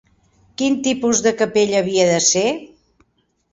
Quin 0.61 0.77
tipus 0.87 1.21
de 1.27 1.35
capella 1.43 1.79
havia 1.83 2.09
de 2.15 2.19
ser? 2.31 2.47